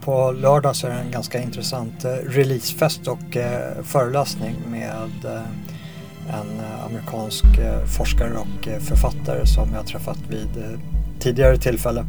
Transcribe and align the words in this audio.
På 0.00 0.32
lördag 0.32 0.76
så 0.76 0.86
är 0.86 0.90
det 0.90 1.00
en 1.00 1.10
ganska 1.10 1.42
intressant 1.42 2.04
eh, 2.04 2.10
releasefest 2.10 3.08
och 3.08 3.36
eh, 3.36 3.82
föreläsning 3.82 4.56
med 4.70 5.24
eh, 5.24 5.42
en 6.28 6.60
amerikansk 6.86 7.44
forskare 7.96 8.32
och 8.38 8.82
författare 8.82 9.46
som 9.46 9.74
jag 9.74 9.86
träffat 9.86 10.18
vid 10.28 10.78
tidigare 11.20 11.56
tillfälle. 11.56 12.04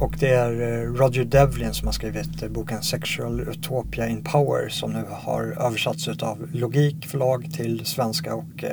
Och 0.00 0.14
det 0.20 0.28
är 0.28 0.84
Roger 0.86 1.24
Devlin 1.24 1.74
som 1.74 1.88
har 1.88 1.92
skrivit 1.92 2.50
boken 2.50 2.82
Sexual 2.82 3.40
Utopia 3.40 4.08
in 4.08 4.24
Power 4.24 4.68
som 4.68 4.92
nu 4.92 5.04
har 5.10 5.42
översatts 5.66 6.08
av 6.08 6.48
Logik 6.52 7.06
förlag 7.06 7.52
till 7.52 7.86
svenska 7.86 8.34
och 8.34 8.64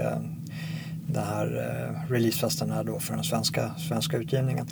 den 1.07 1.23
här 1.23 1.45
eh, 1.45 2.11
releasefesten 2.11 2.71
är 2.71 2.83
då 2.83 2.99
för 2.99 3.15
den 3.15 3.23
svenska, 3.23 3.71
svenska 3.77 4.17
utgivningen. 4.17 4.67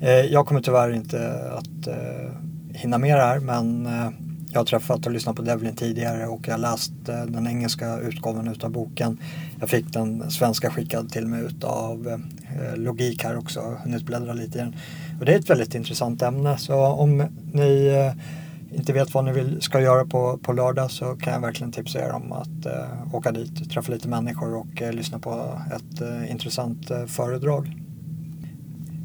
Eh, 0.00 0.10
jag 0.10 0.46
kommer 0.46 0.60
tyvärr 0.60 0.92
inte 0.92 1.50
att 1.52 1.86
eh, 1.86 2.30
hinna 2.74 2.98
med 2.98 3.16
det 3.16 3.22
här 3.22 3.40
men 3.40 3.86
eh, 3.86 4.10
jag 4.52 4.60
har 4.60 4.64
träffat 4.64 5.06
och 5.06 5.12
lyssnat 5.12 5.36
på 5.36 5.42
Devlin 5.42 5.76
tidigare 5.76 6.26
och 6.26 6.48
jag 6.48 6.54
har 6.54 6.58
läst 6.58 6.92
eh, 7.08 7.24
den 7.24 7.46
engelska 7.46 7.98
utgåvan 7.98 8.48
utav 8.48 8.70
boken. 8.70 9.18
Jag 9.60 9.68
fick 9.68 9.92
den 9.92 10.30
svenska 10.30 10.70
skickad 10.70 11.12
till 11.12 11.26
mig 11.26 11.42
utav 11.42 12.08
eh, 12.08 12.76
Logik 12.76 13.24
här 13.24 13.36
också, 13.36 13.60
hunnit 13.84 14.02
bläddra 14.02 14.32
lite 14.32 14.58
i 14.58 14.60
den. 14.60 14.74
Och 15.20 15.26
det 15.26 15.34
är 15.34 15.38
ett 15.38 15.50
väldigt 15.50 15.74
intressant 15.74 16.22
ämne 16.22 16.58
så 16.58 16.86
om 16.86 17.28
ni 17.52 17.92
inte 18.74 18.92
vet 18.92 19.14
vad 19.14 19.24
ni 19.24 19.32
vill, 19.32 19.62
ska 19.62 19.80
göra 19.80 20.04
på, 20.04 20.38
på 20.38 20.52
lördag 20.52 20.90
så 20.90 21.16
kan 21.16 21.32
jag 21.32 21.40
verkligen 21.40 21.72
tipsa 21.72 21.98
er 21.98 22.12
om 22.12 22.32
att 22.32 22.66
eh, 22.66 23.14
åka 23.14 23.32
dit, 23.32 23.70
träffa 23.70 23.92
lite 23.92 24.08
människor 24.08 24.54
och 24.54 24.82
eh, 24.82 24.92
lyssna 24.92 25.18
på 25.18 25.60
ett 25.76 26.00
eh, 26.00 26.30
intressant 26.30 26.90
eh, 26.90 27.06
föredrag. 27.06 27.76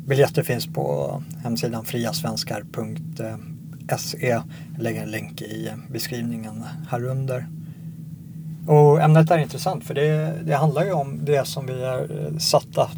Biljetter 0.06 0.44
finns 0.44 0.68
på 0.68 1.24
hemsidan 1.44 1.86
friasvenskar.se. 1.86 4.28
Eh, 4.28 4.30
jag 4.30 4.44
lägger 4.78 5.04
en 5.04 5.12
länk 5.12 5.42
i 5.42 5.68
eh, 5.68 5.74
beskrivningen 5.92 6.64
här 6.90 7.04
under. 7.04 7.48
Och 8.68 9.02
ämnet 9.02 9.32
är 9.32 9.38
intressant 9.38 9.84
för 9.84 9.94
det, 9.94 10.34
det 10.44 10.56
handlar 10.56 10.86
ju 10.86 10.92
om 10.92 11.26
det 11.26 11.48
som 11.48 11.66
vi 11.66 11.84
är 11.84 12.40
satta 12.40 12.90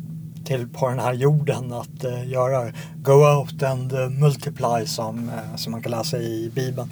till 0.45 0.67
på 0.69 0.89
den 0.89 0.99
här 0.99 1.13
jorden 1.13 1.73
att 1.73 2.05
uh, 2.05 2.29
göra. 2.29 2.71
Go 2.95 3.11
out 3.11 3.63
and 3.63 3.93
uh, 3.93 4.09
multiply 4.09 4.85
som, 4.85 5.29
uh, 5.29 5.55
som 5.55 5.71
man 5.71 5.81
kan 5.81 5.91
läsa 5.91 6.17
i 6.17 6.51
Bibeln. 6.55 6.89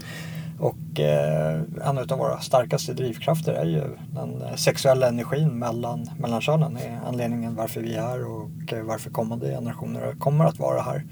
Och 0.60 1.00
eh, 1.00 1.62
en 1.84 1.98
av 1.98 2.18
våra 2.18 2.40
starkaste 2.40 2.94
drivkrafter 2.94 3.54
är 3.54 3.66
ju 3.66 3.84
den 4.14 4.58
sexuella 4.58 5.08
energin 5.08 5.60
mellan, 5.60 6.10
mellan 6.18 6.42
könen. 6.42 6.74
Det 6.74 6.82
är 6.82 7.00
anledningen 7.08 7.56
varför 7.56 7.82
vi 7.82 7.96
är 7.96 8.02
här 8.02 8.26
och 8.26 8.50
varför 8.84 9.10
kommande 9.10 9.50
generationer 9.50 10.16
kommer 10.20 10.46
att 10.46 10.60
vara 10.60 10.82
här. 10.82 11.04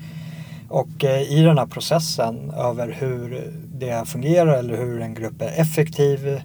Och 0.70 1.04
eh, 1.04 1.22
i 1.22 1.42
den 1.42 1.58
här 1.58 1.66
processen 1.66 2.52
över 2.52 2.92
hur 2.92 3.52
det 3.74 4.08
fungerar 4.08 4.54
eller 4.54 4.78
hur 4.78 5.02
en 5.02 5.14
grupp 5.14 5.42
är 5.42 5.62
effektiv 5.62 6.42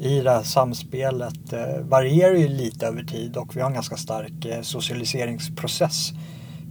i 0.00 0.20
det 0.20 0.30
här 0.30 0.42
samspelet 0.42 1.52
eh, 1.52 1.80
varierar 1.82 2.34
ju 2.34 2.48
lite 2.48 2.86
över 2.86 3.02
tid 3.02 3.36
och 3.36 3.56
vi 3.56 3.60
har 3.60 3.68
en 3.68 3.74
ganska 3.74 3.96
stark 3.96 4.44
eh, 4.44 4.62
socialiseringsprocess 4.62 6.12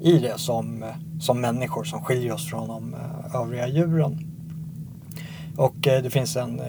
i 0.02 0.20
det 0.20 0.38
som, 0.38 0.84
eh, 0.84 0.90
som 1.20 1.42
människor 1.42 1.84
som 1.84 2.04
skiljer 2.04 2.34
oss 2.34 2.50
från 2.50 2.68
de 2.68 2.96
övriga 3.34 3.68
djuren. 3.68 4.26
Och 5.58 5.76
det 5.82 6.14
finns 6.14 6.36
en 6.36 6.62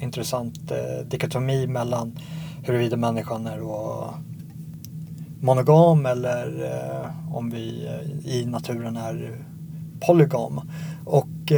intressant 0.00 0.72
dikotomi 1.06 1.66
mellan 1.66 2.18
huruvida 2.62 2.96
människan 2.96 3.46
är 3.46 3.58
då 3.58 4.14
monogam 5.40 6.06
eller 6.06 6.70
om 7.32 7.50
vi 7.50 7.88
i 8.24 8.46
naturen 8.46 8.96
är 8.96 9.44
polygam. 10.00 10.60
Och 11.04 11.52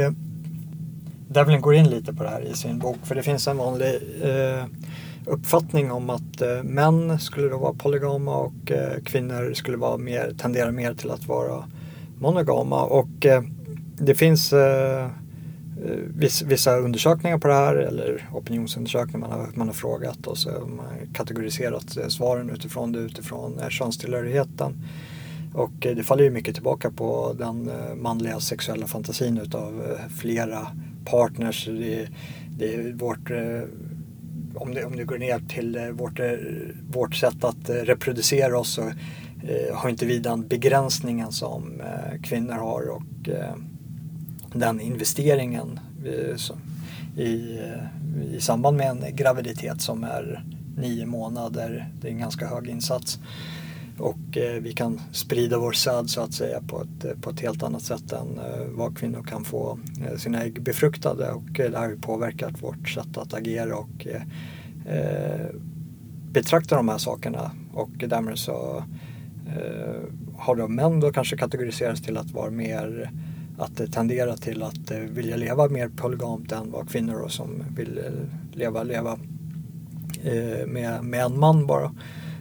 Devlin 1.27 1.61
går 1.61 1.75
in 1.75 1.89
lite 1.89 2.13
på 2.13 2.23
det 2.23 2.29
här 2.29 2.41
i 2.41 2.53
sin 2.53 2.79
bok 2.79 2.97
för 3.03 3.15
det 3.15 3.23
finns 3.23 3.47
en 3.47 3.57
vanlig 3.57 3.95
eh, 4.23 4.65
uppfattning 5.25 5.91
om 5.91 6.09
att 6.09 6.41
eh, 6.41 6.63
män 6.63 7.19
skulle 7.19 7.49
då 7.49 7.57
vara 7.57 7.73
polygama 7.73 8.37
och 8.37 8.71
eh, 8.71 9.03
kvinnor 9.03 9.53
skulle 9.53 9.77
vara 9.77 9.97
mer, 9.97 10.33
tendera 10.37 10.71
mer 10.71 10.93
till 10.93 11.11
att 11.11 11.27
vara 11.27 11.63
monogama. 12.19 12.83
Och 12.83 13.25
det 13.97 14.15
finns 14.15 14.53
Eh, 15.85 16.45
vissa 16.45 16.77
undersökningar 16.77 17.37
på 17.37 17.47
det 17.47 17.53
här 17.53 17.75
eller 17.75 18.29
opinionsundersökningar 18.33 19.27
man 19.27 19.39
har, 19.39 19.49
man 19.53 19.67
har 19.67 19.73
frågat 19.73 20.27
och 20.27 20.37
så 20.37 20.51
har 20.51 20.67
man 20.67 20.85
kategoriserat 21.13 21.97
eh, 21.97 22.07
svaren 22.07 22.49
utifrån 22.49 22.91
det 22.91 22.99
utifrån 22.99 23.59
eh, 23.59 23.69
könstillhörigheten. 23.69 24.73
Och 25.53 25.71
det 25.79 26.03
faller 26.03 26.23
ju 26.23 26.29
mycket 26.29 26.55
tillbaka 26.55 26.91
på 26.91 27.35
den 27.39 27.71
manliga 28.01 28.39
sexuella 28.39 28.87
fantasin 28.87 29.37
utav 29.37 29.97
flera 30.17 30.67
partners. 31.09 31.65
Det, 31.65 32.07
det 32.57 32.75
är 32.75 32.93
vårt, 32.93 33.31
eh, 33.31 33.61
om 34.55 34.73
det, 34.73 34.85
om 34.85 34.95
det 34.95 35.03
går 35.03 35.17
ner 35.17 35.39
till 35.49 35.75
eh, 35.75 35.87
vårt, 35.87 36.19
eh, 36.19 36.31
vårt 36.89 37.15
sätt 37.15 37.43
att 37.43 37.69
reproducera 37.69 38.59
oss 38.59 38.73
så 38.73 38.91
har 39.73 39.89
inte 39.89 40.05
vi 40.05 40.19
den 40.19 40.47
begränsningen 40.47 41.31
som 41.31 41.81
kvinnor 42.23 42.53
har. 42.53 42.89
och 42.89 43.29
den 44.53 44.79
investeringen 44.79 45.79
i, 47.17 47.59
i 48.33 48.39
samband 48.39 48.77
med 48.77 48.89
en 48.89 49.15
graviditet 49.15 49.81
som 49.81 50.03
är 50.03 50.43
nio 50.77 51.05
månader. 51.05 51.89
Det 52.01 52.07
är 52.07 52.11
en 52.11 52.19
ganska 52.19 52.47
hög 52.47 52.69
insats. 52.69 53.19
Och 53.99 54.37
eh, 54.37 54.61
vi 54.61 54.73
kan 54.73 55.01
sprida 55.11 55.57
vår 55.57 55.71
säd 55.71 56.09
så 56.09 56.21
att 56.21 56.33
säga 56.33 56.61
på 56.61 56.81
ett, 56.81 57.05
eh, 57.05 57.11
på 57.21 57.29
ett 57.29 57.39
helt 57.39 57.63
annat 57.63 57.81
sätt 57.81 58.11
än 58.11 58.37
eh, 58.37 58.67
vad 58.67 58.97
kvinnor 58.97 59.23
kan 59.23 59.43
få 59.43 59.79
eh, 60.05 60.17
sina 60.17 60.43
ägg 60.43 60.61
befruktade. 60.61 61.31
Och 61.31 61.59
eh, 61.59 61.71
det 61.71 61.77
har 61.77 61.89
ju 61.89 61.97
påverkat 61.97 62.63
vårt 62.63 62.89
sätt 62.89 63.17
att 63.17 63.33
agera 63.33 63.75
och 63.75 64.07
eh, 64.07 64.21
eh, 64.97 65.47
betrakta 66.31 66.75
de 66.75 66.89
här 66.89 66.97
sakerna. 66.97 67.51
Och 67.73 67.89
därmed 67.97 68.37
så 68.39 68.83
eh, 69.47 70.01
har 70.37 70.55
då 70.55 70.67
män 70.67 70.99
då 70.99 71.11
kanske 71.11 71.37
kategoriserats 71.37 72.01
till 72.01 72.17
att 72.17 72.31
vara 72.31 72.51
mer 72.51 73.11
att 73.57 73.79
eh, 73.79 73.87
tendera 73.87 74.37
till 74.37 74.63
att 74.63 74.91
eh, 74.91 74.99
vilja 74.99 75.37
leva 75.37 75.67
mer 75.67 75.89
polygamt 75.89 76.51
än 76.51 76.71
vad 76.71 76.89
kvinnor 76.89 77.19
då, 77.23 77.29
som 77.29 77.63
vill 77.75 77.97
eh, 77.97 78.57
leva, 78.57 78.83
leva 78.83 79.19
eh, 80.23 80.67
med, 80.67 81.03
med 81.03 81.25
en 81.25 81.39
man 81.39 81.67
bara. 81.67 81.91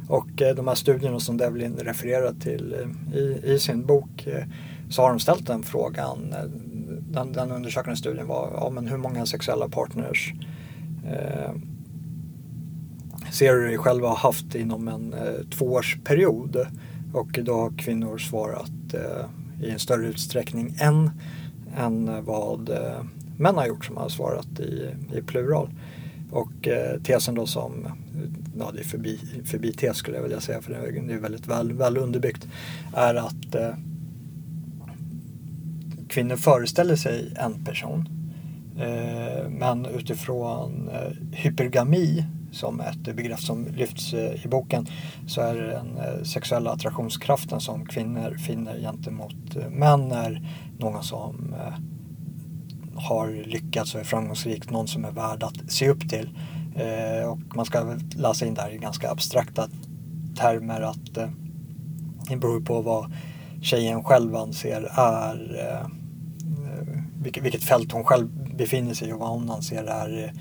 Och 0.09 0.43
eh, 0.43 0.55
de 0.55 0.69
här 0.69 0.75
studierna 0.75 1.21
som 1.21 1.37
Devlin 1.37 1.77
refererar 1.77 2.33
till 2.33 2.75
eh, 2.75 3.19
i, 3.19 3.41
i 3.45 3.59
sin 3.59 3.87
bok 3.87 4.27
eh, 4.27 4.45
så 4.91 5.03
har 5.03 5.09
de 5.09 5.21
ställt 5.21 5.47
den 5.47 5.63
frågan. 5.63 6.35
Den, 7.01 7.33
den 7.33 7.51
undersökande 7.51 7.97
studien 7.97 8.27
var 8.27 8.51
ja, 8.55 8.71
men 8.71 8.89
hur 8.89 8.97
många 8.97 9.27
sexuella 9.27 9.69
partners 9.69 10.33
eh, 11.07 11.51
ser 13.31 13.55
du 13.55 13.67
dig 13.67 13.79
själv 13.79 14.05
ha 14.05 14.17
haft 14.17 14.55
inom 14.55 14.89
en 14.89 15.13
eh, 15.13 15.49
tvåårsperiod? 15.51 16.67
Och 17.13 17.39
då 17.43 17.55
har 17.55 17.79
kvinnor 17.79 18.19
svarat 18.19 18.95
eh, 18.95 19.27
i 19.67 19.71
en 19.71 19.79
större 19.79 20.07
utsträckning 20.07 20.77
än, 20.81 21.11
än 21.77 22.25
vad 22.25 22.69
eh, 22.69 23.03
män 23.37 23.57
har 23.57 23.67
gjort 23.67 23.85
som 23.85 23.97
har 23.97 24.09
svarat 24.09 24.61
i, 24.61 24.91
i 25.15 25.23
plural. 25.23 25.71
Och 26.31 26.69
eh, 26.69 27.01
tesen 27.01 27.35
då 27.35 27.47
som, 27.47 27.89
ja 28.59 28.71
det 28.73 28.81
är 28.81 28.85
förbi, 28.85 29.21
förbi 29.45 29.73
tes 29.73 29.97
skulle 29.97 30.17
jag 30.17 30.23
vilja 30.23 30.41
säga 30.41 30.63
för 30.63 30.73
det 30.73 31.15
är 31.15 31.19
väldigt 31.19 31.47
väl, 31.47 31.73
väl 31.73 31.97
underbyggt, 31.97 32.49
är 32.95 33.15
att 33.15 33.55
eh, 33.55 33.75
kvinnor 36.09 36.37
föreställer 36.37 36.97
sig 36.97 37.33
en 37.37 37.65
person 37.65 38.09
eh, 38.79 39.49
men 39.49 39.87
utifrån 39.87 40.89
eh, 40.89 41.13
hypergami 41.33 42.25
som 42.53 42.81
ett 42.81 43.17
begrepp 43.17 43.41
som 43.41 43.67
lyfts 43.67 44.15
eh, 44.15 44.45
i 44.45 44.49
boken 44.49 44.87
så 45.27 45.41
är 45.41 45.55
den 45.55 45.97
eh, 45.97 46.23
sexuella 46.23 46.71
attraktionskraften 46.71 47.61
som 47.61 47.87
kvinnor 47.87 48.35
finner 48.35 48.79
gentemot 48.79 49.57
eh, 49.57 49.69
män 49.71 50.13
är 50.13 50.43
någon 50.79 51.03
som 51.03 51.55
har 52.97 53.45
lyckats 53.47 53.95
och 53.95 54.01
är 54.01 54.05
framgångsrik, 54.05 54.71
någon 54.71 54.89
som 54.89 55.05
är 55.05 55.11
värd 55.11 55.43
att 55.43 55.73
se 55.73 55.89
upp 55.89 56.09
till. 56.09 56.31
Eh, 56.77 57.29
och 57.29 57.39
man 57.57 57.67
ska 57.67 57.97
läsa 58.17 58.47
in 58.47 58.55
där 58.55 58.71
i 58.71 58.79
ganska 58.79 59.11
abstrakta 59.11 59.69
termer 60.37 60.81
att 60.81 61.17
eh, 61.17 61.29
det 62.29 62.37
beror 62.37 62.61
på 62.61 62.83
vad 62.83 63.13
tjejen 63.63 64.05
själv 64.05 64.37
anser 64.37 64.91
är 64.93 65.57
eh, 65.61 65.87
vilket 67.23 67.65
fält 67.65 67.93
hon 67.93 68.05
själv 68.05 68.29
befinner 68.57 68.95
sig 68.95 69.09
i 69.09 69.13
och 69.13 69.19
vad 69.19 69.29
hon 69.29 69.51
anser 69.51 69.85
är 69.85 70.33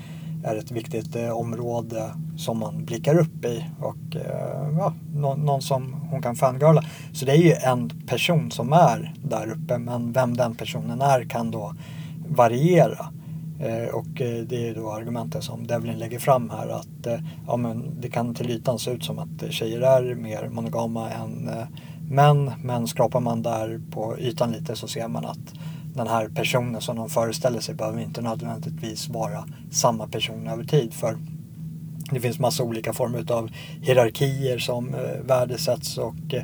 är 0.46 0.56
ett 0.56 0.70
viktigt 0.70 1.16
eh, 1.16 1.30
område 1.30 2.10
som 2.36 2.58
man 2.58 2.84
blickar 2.84 3.18
upp 3.18 3.44
i 3.44 3.64
och 3.80 4.16
eh, 4.16 4.76
ja, 4.78 4.94
någon, 5.14 5.40
någon 5.40 5.62
som 5.62 5.92
hon 6.10 6.22
kan 6.22 6.36
fangirla. 6.36 6.82
Så 7.12 7.24
det 7.24 7.32
är 7.32 7.36
ju 7.36 7.52
en 7.52 7.90
person 8.06 8.50
som 8.50 8.72
är 8.72 9.14
där 9.24 9.50
uppe 9.50 9.78
men 9.78 10.12
vem 10.12 10.36
den 10.36 10.54
personen 10.54 11.00
är 11.00 11.24
kan 11.24 11.50
då 11.50 11.74
variera. 12.28 13.06
Eh, 13.60 13.94
och 13.94 14.20
eh, 14.20 14.42
det 14.42 14.68
är 14.68 14.74
då 14.74 14.92
argumentet 14.92 15.44
som 15.44 15.66
Devlin 15.66 15.98
lägger 15.98 16.18
fram 16.18 16.50
här 16.50 16.68
att 16.68 17.06
eh, 17.06 17.18
ja, 17.46 17.56
men 17.56 18.00
det 18.00 18.10
kan 18.10 18.34
till 18.34 18.50
ytan 18.50 18.78
se 18.78 18.90
ut 18.90 19.04
som 19.04 19.18
att 19.18 19.52
tjejer 19.52 19.80
är 19.80 20.14
mer 20.14 20.48
monogama 20.48 21.10
än 21.10 21.50
män 22.10 22.52
men 22.62 22.86
skrapar 22.86 23.20
man 23.20 23.42
där 23.42 23.80
på 23.90 24.18
ytan 24.18 24.52
lite 24.52 24.76
så 24.76 24.88
ser 24.88 25.08
man 25.08 25.24
att 25.24 25.54
den 25.94 26.06
här 26.06 26.28
personen 26.28 26.80
som 26.80 26.96
de 26.96 27.08
föreställer 27.08 27.60
sig 27.60 27.74
behöver 27.74 28.00
inte 28.00 28.22
nödvändigtvis 28.22 29.08
vara 29.08 29.44
samma 29.70 30.06
person 30.06 30.46
över 30.46 30.64
tid. 30.64 30.94
För 30.94 31.18
det 32.10 32.20
finns 32.20 32.38
massa 32.38 32.62
olika 32.62 32.92
former 32.92 33.32
av 33.32 33.50
hierarkier 33.82 34.58
som 34.58 34.96
värdesätts 35.24 35.98
och 35.98 36.34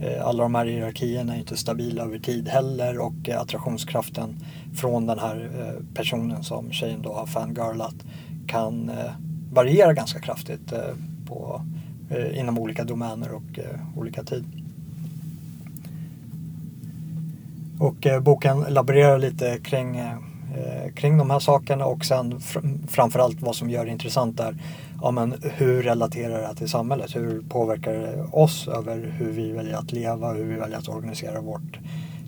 Eh, 0.00 0.26
alla 0.26 0.42
de 0.42 0.54
här 0.54 0.66
hierarkierna 0.66 1.34
är 1.34 1.38
inte 1.38 1.56
stabila 1.56 2.02
över 2.02 2.18
tid 2.18 2.48
heller 2.48 2.98
och 2.98 3.28
eh, 3.28 3.40
attraktionskraften 3.40 4.36
från 4.74 5.06
den 5.06 5.18
här 5.18 5.50
eh, 5.60 5.94
personen 5.94 6.44
som 6.44 6.72
tjejen 6.72 7.02
då 7.02 7.12
har 7.12 7.26
fangirlat 7.26 7.94
kan 8.46 8.90
variera 9.52 9.92
ganska 9.92 10.20
kraftigt 10.20 10.72
på, 11.26 11.62
inom 12.34 12.58
olika 12.58 12.84
domäner 12.84 13.32
och 13.32 13.58
olika 13.96 14.22
tid. 14.22 14.44
Och 17.78 18.06
boken 18.22 18.60
laborerar 18.60 19.18
lite 19.18 19.58
kring, 19.58 20.02
kring 20.94 21.18
de 21.18 21.30
här 21.30 21.38
sakerna 21.38 21.86
och 21.86 22.04
sen 22.04 22.40
framförallt 22.88 23.40
vad 23.42 23.56
som 23.56 23.70
gör 23.70 23.84
det 23.84 23.90
intressant 23.90 24.40
är 24.40 24.56
ja, 25.02 25.10
men 25.10 25.34
hur 25.42 25.82
relaterar 25.82 26.48
det 26.48 26.54
till 26.54 26.68
samhället? 26.68 27.16
Hur 27.16 27.42
påverkar 27.42 27.92
det 27.92 28.22
oss 28.32 28.68
över 28.68 29.14
hur 29.18 29.32
vi 29.32 29.52
väljer 29.52 29.76
att 29.76 29.92
leva, 29.92 30.32
hur 30.32 30.44
vi 30.44 30.54
väljer 30.54 30.78
att 30.78 30.88
organisera 30.88 31.40
vårt 31.40 31.78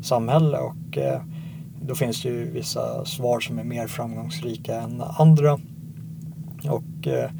samhälle? 0.02 0.58
Och 0.58 0.98
eh, 0.98 1.22
då 1.82 1.94
finns 1.94 2.22
det 2.22 2.28
ju 2.28 2.50
vissa 2.50 3.04
svar 3.04 3.40
som 3.40 3.58
är 3.58 3.64
mer 3.64 3.86
framgångsrika 3.86 4.80
än 4.80 5.02
andra. 5.18 5.60
Och 6.68 7.06
eh, 7.06 7.30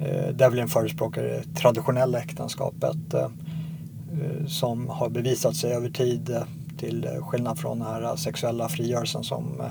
eh 0.00 0.34
Devlin 0.34 0.68
förespråkar 0.68 1.22
det 1.22 1.42
traditionella 1.56 2.18
äktenskapet 2.18 3.14
eh, 3.14 3.20
eh, 3.22 4.46
som 4.46 4.88
har 4.88 5.08
bevisat 5.08 5.56
sig 5.56 5.72
över 5.72 5.90
tid 5.90 6.30
eh, 6.30 6.42
till 6.78 7.08
skillnad 7.20 7.58
från 7.58 7.78
den 7.78 7.88
här 7.88 8.16
sexuella 8.16 8.68
frigörelsen 8.68 9.24
som 9.24 9.62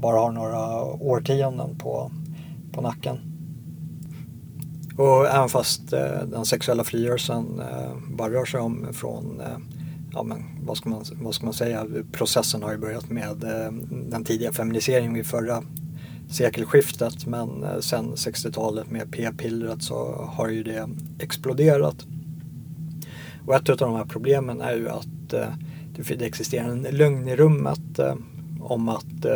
bara 0.00 0.20
har 0.20 0.32
några 0.32 0.84
årtionden 0.84 1.78
på, 1.78 2.10
på 2.72 2.80
nacken. 2.80 3.31
Och 4.96 5.26
även 5.26 5.48
fast 5.48 5.92
eh, 5.92 6.22
den 6.26 6.44
sexuella 6.44 6.84
frigörelsen 6.84 7.60
eh, 7.60 7.96
bara 8.08 8.32
rör 8.32 8.44
sig 8.44 8.60
om 8.60 8.86
från 8.92 9.40
eh, 9.40 9.58
ja, 10.12 10.22
men 10.22 10.44
vad, 10.62 10.76
ska 10.76 10.88
man, 10.88 11.04
vad 11.12 11.34
ska 11.34 11.44
man 11.44 11.54
säga, 11.54 11.86
processen 12.12 12.62
har 12.62 12.72
ju 12.72 12.78
börjat 12.78 13.10
med 13.10 13.44
eh, 13.44 13.72
den 13.90 14.24
tidiga 14.24 14.52
feminiseringen 14.52 15.14
vid 15.14 15.26
förra 15.26 15.62
sekelskiftet 16.30 17.26
men 17.26 17.64
eh, 17.64 17.78
sen 17.78 18.14
60-talet 18.14 18.90
med 18.90 19.12
p-pillret 19.12 19.82
så 19.82 20.28
har 20.32 20.48
ju 20.48 20.62
det 20.62 20.88
exploderat. 21.18 22.06
Och 23.46 23.54
ett 23.54 23.70
av 23.70 23.76
de 23.76 23.94
här 23.94 24.04
problemen 24.04 24.60
är 24.60 24.74
ju 24.74 24.88
att 24.88 25.34
det 25.96 26.26
existerar 26.26 26.68
en 26.68 26.82
lögn 26.82 27.28
i 27.28 27.36
rummet 27.36 28.00
om 28.60 28.88
att 28.88 29.26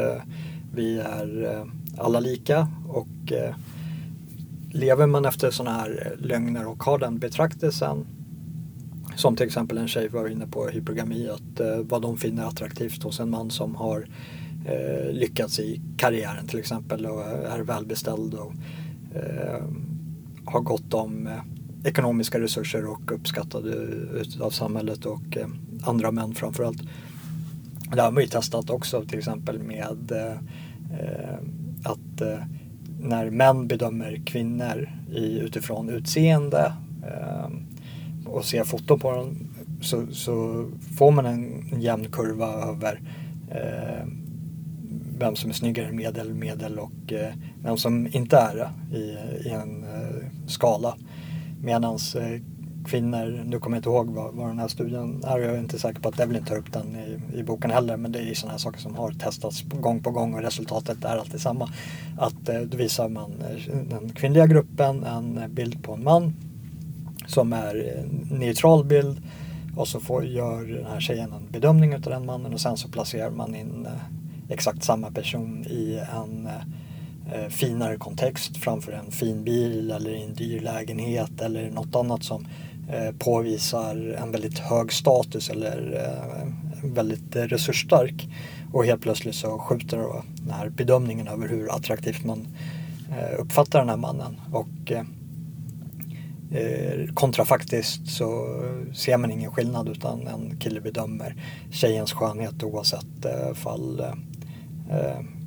vi 0.75 0.99
är 0.99 1.65
alla 1.99 2.21
lika 2.21 2.69
och 2.89 3.33
lever 4.77 5.07
man 5.07 5.25
efter 5.25 5.51
sådana 5.51 5.77
här 5.77 6.07
eh, 6.07 6.27
lögner 6.27 6.67
och 6.67 6.83
har 6.83 6.99
den 6.99 7.19
betraktelsen 7.19 8.07
som 9.17 9.37
till 9.37 9.47
exempel 9.47 9.79
en 9.79 9.89
tjej 9.89 10.09
var 10.09 10.29
inne 10.29 10.47
på 10.47 10.69
hypergami, 10.69 11.29
att 11.29 11.61
eh, 11.61 11.79
vad 11.79 12.03
de 12.03 12.17
finner 12.17 12.45
attraktivt 12.45 13.03
hos 13.03 13.21
en 13.21 13.31
man 13.31 13.51
som 13.51 13.75
har 13.75 14.09
eh, 14.67 15.13
lyckats 15.13 15.59
i 15.59 15.81
karriären 15.97 16.47
till 16.47 16.59
exempel 16.59 17.07
och 17.07 17.21
eh, 17.21 17.53
är 17.53 17.61
välbeställd 17.61 18.35
och 18.35 18.53
eh, 19.15 19.65
har 20.45 20.61
gott 20.61 20.95
om 20.95 21.27
eh, 21.27 21.41
ekonomiska 21.85 22.41
resurser 22.41 22.87
och 22.87 23.13
uppskattade 23.13 23.75
av 24.41 24.51
samhället 24.51 25.07
och 25.07 25.37
eh, 25.37 25.47
andra 25.83 26.11
män 26.11 26.35
framförallt. 26.35 26.83
Det 27.93 28.03
har 28.03 28.11
man 28.11 28.23
ju 28.23 28.29
testat 28.29 28.71
också 28.71 29.05
till 29.05 29.19
exempel 29.19 29.63
med 29.63 30.13
eh, 30.13 30.33
eh 31.01 31.39
att 31.85 32.21
eh, 32.21 32.39
när 33.07 33.31
män 33.31 33.67
bedömer 33.67 34.21
kvinnor 34.27 34.91
i, 35.13 35.39
utifrån 35.39 35.89
utseende 35.89 36.73
eh, 37.03 37.49
och 38.27 38.45
ser 38.45 38.65
foton 38.65 38.99
på 38.99 39.11
dem 39.11 39.37
så, 39.81 40.07
så, 40.13 40.67
får 40.99 41.11
man 41.11 41.27
en 41.27 41.81
jämn 41.81 42.11
kurva 42.13 42.47
över 42.47 43.01
eh, 43.51 44.07
vem 45.19 45.37
som 45.37 45.51
är 45.51 45.55
snyggare, 45.55 45.93
medel, 45.93 46.35
medel 46.35 46.79
och 46.79 47.13
eh, 47.13 47.33
vem 47.63 47.77
som 47.77 48.07
inte 48.13 48.37
är 48.37 48.55
det 48.55 48.97
i, 48.97 49.03
i 49.49 49.51
en 49.51 49.85
eh, 49.85 50.27
skala. 50.47 50.97
Medan 51.63 51.95
eh, 51.95 52.41
kvinnor, 52.87 53.45
nu 53.47 53.59
kommer 53.59 53.77
jag 53.77 53.79
inte 53.79 53.89
ihåg 53.89 54.11
vad, 54.11 54.35
vad 54.35 54.49
den 54.49 54.59
här 54.59 54.69
studien 54.69 55.25
är, 55.25 55.39
jag 55.39 55.55
är 55.55 55.59
inte 55.59 55.79
säker 55.79 56.01
på 56.01 56.09
att 56.09 56.17
Devlin 56.17 56.45
tar 56.45 56.57
upp 56.57 56.73
den 56.73 56.97
i, 56.97 57.39
i 57.39 57.43
boken 57.43 57.71
heller, 57.71 57.97
men 57.97 58.13
det 58.13 58.19
är 58.19 58.35
sådana 58.35 58.53
här 58.53 58.59
saker 58.59 58.81
som 58.81 58.95
har 58.95 59.11
testats 59.11 59.63
gång 59.63 60.01
på 60.03 60.11
gång 60.11 60.35
och 60.35 60.43
resultatet 60.43 61.05
är 61.05 61.17
alltid 61.17 61.41
samma. 61.41 61.69
Att 62.19 62.49
eh, 62.49 62.61
då 62.61 62.77
visar 62.77 63.09
man 63.09 63.33
eh, 63.41 63.77
den 63.77 64.13
kvinnliga 64.13 64.47
gruppen 64.47 65.05
en 65.05 65.39
eh, 65.39 65.49
bild 65.49 65.83
på 65.83 65.93
en 65.93 66.05
man 66.05 66.35
som 67.27 67.53
är 67.53 67.99
en 67.99 68.39
neutral 68.39 68.85
bild 68.85 69.23
och 69.77 69.89
så 69.89 70.01
får, 70.01 70.25
gör 70.25 70.65
den 70.65 70.87
här 70.87 71.01
tjejen 71.01 71.33
en 71.33 71.53
bedömning 71.53 71.95
av 71.95 72.01
den 72.01 72.27
mannen 72.27 72.53
och 72.53 72.61
sen 72.61 72.77
så 72.77 72.89
placerar 72.89 73.31
man 73.31 73.55
in 73.55 73.89
exakt 74.49 74.85
samma 74.85 75.11
person 75.11 75.65
i 75.67 76.01
en 76.15 76.49
eh, 77.33 77.49
finare 77.49 77.97
kontext 77.97 78.57
framför 78.57 78.93
en 78.93 79.11
fin 79.11 79.45
bil 79.45 79.91
eller 79.91 80.15
en 80.15 80.35
dyr 80.35 80.61
lägenhet 80.61 81.41
eller 81.41 81.71
något 81.71 81.95
annat 81.95 82.23
som 82.23 82.47
Eh, 82.89 83.13
påvisar 83.19 84.17
en 84.23 84.31
väldigt 84.31 84.59
hög 84.59 84.93
status 84.93 85.51
eller 85.51 86.05
eh, 86.05 86.49
väldigt 86.89 87.37
resursstark. 87.37 88.29
Och 88.73 88.85
helt 88.85 89.03
plötsligt 89.03 89.35
så 89.35 89.59
skjuter 89.59 89.97
då 89.97 90.23
den 90.43 90.51
här 90.51 90.69
bedömningen 90.69 91.29
över 91.29 91.49
hur 91.49 91.75
attraktivt 91.77 92.25
man 92.25 92.47
eh, 93.11 93.41
uppfattar 93.41 93.79
den 93.79 93.89
här 93.89 93.97
mannen. 93.97 94.41
Och 94.53 94.69
kontrafaktiskt 97.15 98.09
så 98.09 98.61
ser 98.95 99.17
man 99.17 99.31
ingen 99.31 99.51
skillnad 99.51 99.89
utan 99.89 100.27
en 100.27 100.57
kille 100.57 100.81
bedömer 100.81 101.35
tjejens 101.71 102.13
skönhet 102.13 102.63
oavsett 102.63 103.27
fall, 103.55 104.03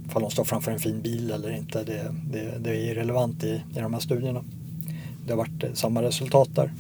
fall 0.10 0.22
hon 0.22 0.32
står 0.32 0.44
framför 0.44 0.72
en 0.72 0.80
fin 0.80 1.02
bil 1.02 1.32
eller 1.32 1.52
inte, 1.52 1.84
det, 1.84 2.16
det, 2.32 2.58
det 2.60 2.70
är 2.70 2.92
irrelevant 2.92 3.44
i, 3.44 3.64
i 3.76 3.80
de 3.80 3.94
här 3.94 4.00
studierna. 4.00 4.44
Det 5.26 5.32
har 5.32 5.38
varit 5.38 5.78
samma 5.78 6.02
resultat 6.02 6.50
där. 6.56 6.72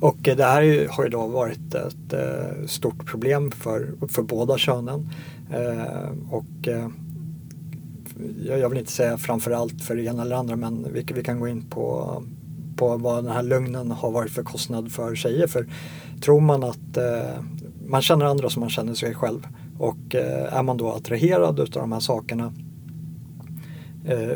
Och 0.00 0.18
det 0.22 0.44
här 0.44 0.88
har 0.88 1.04
ju 1.04 1.10
då 1.10 1.26
varit 1.26 1.74
ett 1.74 2.12
eh, 2.12 2.66
stort 2.66 3.06
problem 3.06 3.50
för, 3.50 3.92
för 4.08 4.22
båda 4.22 4.58
könen. 4.58 5.08
Eh, 5.52 6.10
och 6.30 6.68
eh, 6.68 6.88
jag 8.46 8.68
vill 8.68 8.78
inte 8.78 8.92
säga 8.92 9.18
framförallt 9.18 9.82
för 9.82 9.96
det 9.96 10.02
ena 10.02 10.22
eller 10.22 10.36
andra 10.36 10.56
men 10.56 10.86
vi, 10.92 11.06
vi 11.14 11.22
kan 11.22 11.40
gå 11.40 11.48
in 11.48 11.62
på, 11.62 12.22
på 12.76 12.96
vad 12.96 13.24
den 13.24 13.32
här 13.32 13.42
lögnen 13.42 13.90
har 13.90 14.10
varit 14.10 14.30
för 14.30 14.42
kostnad 14.42 14.92
för 14.92 15.14
tjejer. 15.14 15.46
För 15.46 15.66
tror 16.20 16.40
man 16.40 16.64
att 16.64 16.98
man 17.86 18.02
känner 18.02 18.24
andra 18.24 18.50
som 18.50 18.60
man 18.60 18.70
känner 18.70 18.94
sig 18.94 19.14
själv 19.14 19.46
och 19.78 20.14
är 20.14 20.62
man 20.62 20.76
då 20.76 20.92
attraherad 20.92 21.60
utav 21.60 21.82
de 21.82 21.92
här 21.92 22.00
sakerna 22.00 22.52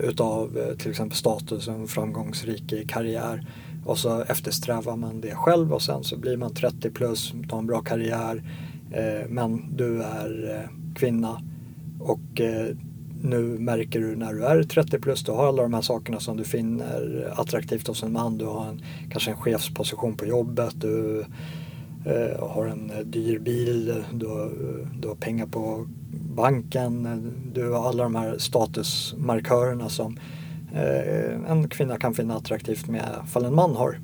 utav 0.02 0.58
till 0.78 0.90
exempel 0.90 1.16
status 1.16 1.68
en 1.68 1.86
framgångsrik 1.86 2.72
i 2.72 2.84
karriär 2.88 3.46
och 3.84 3.98
så 3.98 4.22
eftersträvar 4.22 4.96
man 4.96 5.20
det 5.20 5.34
själv 5.34 5.72
och 5.72 5.82
sen 5.82 6.04
så 6.04 6.16
blir 6.16 6.36
man 6.36 6.54
30 6.54 6.90
plus, 6.90 7.34
tar 7.48 7.58
en 7.58 7.66
bra 7.66 7.80
karriär. 7.80 8.42
Eh, 8.90 9.28
men 9.28 9.76
du 9.76 10.02
är 10.02 10.50
eh, 10.50 10.94
kvinna. 10.94 11.42
Och 12.00 12.40
eh, 12.40 12.76
nu 13.22 13.38
märker 13.58 14.00
du 14.00 14.16
när 14.16 14.32
du 14.32 14.44
är 14.44 14.62
30 14.62 14.98
plus, 14.98 15.24
du 15.24 15.32
har 15.32 15.48
alla 15.48 15.62
de 15.62 15.74
här 15.74 15.80
sakerna 15.80 16.20
som 16.20 16.36
du 16.36 16.44
finner 16.44 17.32
attraktivt 17.36 17.86
hos 17.86 18.02
en 18.02 18.12
man. 18.12 18.38
Du 18.38 18.44
har 18.44 18.66
en, 18.66 18.82
kanske 19.10 19.30
en 19.30 19.36
chefsposition 19.36 20.16
på 20.16 20.26
jobbet, 20.26 20.80
du 20.80 21.24
eh, 22.04 22.48
har 22.48 22.66
en 22.66 22.92
dyr 23.04 23.38
bil, 23.38 24.04
du 24.12 24.26
har, 24.26 24.50
du 25.00 25.08
har 25.08 25.14
pengar 25.14 25.46
på 25.46 25.86
banken, 26.34 27.32
du 27.54 27.70
har 27.70 27.88
alla 27.88 28.02
de 28.02 28.14
här 28.14 28.38
statusmarkörerna 28.38 29.88
som 29.88 30.16
eh, 30.16 30.22
Eh, 30.74 31.50
en 31.50 31.68
kvinna 31.68 31.98
kan 31.98 32.14
finna 32.14 32.36
attraktivt 32.36 32.88
med 32.88 33.08
fall 33.26 33.44
en 33.44 33.54
man 33.54 33.76
har. 33.76 34.00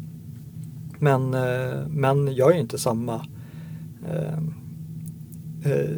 Men 0.98 1.34
eh, 1.34 1.86
män 1.88 2.32
gör 2.32 2.52
ju 2.52 2.60
inte 2.60 2.78
samma 2.78 3.26
eh, 4.08 4.38
eh, 5.72 5.96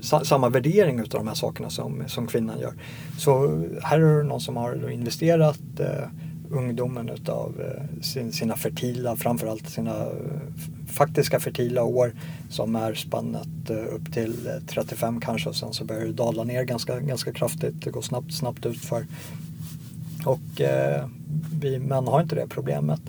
samma 0.00 0.48
värdering 0.48 1.00
av 1.00 1.08
de 1.08 1.28
här 1.28 1.34
sakerna 1.34 1.70
som, 1.70 2.02
som 2.06 2.26
kvinnan 2.26 2.58
gör. 2.58 2.72
Så 3.18 3.62
här 3.82 4.00
är 4.00 4.18
det 4.18 4.24
någon 4.24 4.40
som 4.40 4.56
har 4.56 4.90
investerat 4.90 5.80
eh, 5.80 6.08
ungdomen 6.50 7.08
utav 7.08 7.60
eh, 7.60 8.02
sin, 8.02 8.32
sina 8.32 8.56
fertila, 8.56 9.16
framförallt 9.16 9.68
sina 9.68 9.96
eh, 9.96 10.86
faktiska 10.86 11.40
fertila 11.40 11.82
år 11.82 12.12
som 12.50 12.76
är 12.76 12.94
spannet 12.94 13.70
eh, 13.70 13.94
upp 13.94 14.12
till 14.12 14.46
eh, 14.46 14.66
35 14.66 15.20
kanske 15.20 15.48
och 15.48 15.56
sen 15.56 15.72
så 15.72 15.84
börjar 15.84 16.06
det 16.06 16.12
dala 16.12 16.44
ner 16.44 16.64
ganska, 16.64 17.00
ganska 17.00 17.32
kraftigt. 17.32 17.84
Det 17.84 17.90
går 17.90 18.02
snabbt, 18.02 18.34
snabbt 18.34 18.66
utför. 18.66 19.06
Och 20.26 20.60
eh, 20.60 21.06
vi 21.60 21.78
män 21.78 22.06
har 22.06 22.20
inte 22.20 22.34
det 22.34 22.46
problemet. 22.48 23.00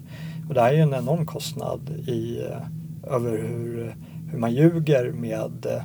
Och 0.47 0.53
det 0.53 0.61
här 0.61 0.69
är 0.69 0.75
ju 0.75 0.81
en 0.81 0.93
enorm 0.93 1.25
kostnad 1.25 1.89
i, 2.07 2.39
eh, 2.39 3.15
över 3.15 3.31
hur, 3.31 3.95
hur 4.31 4.39
man 4.39 4.53
ljuger 4.53 5.11
med 5.11 5.65
eh, 5.65 5.83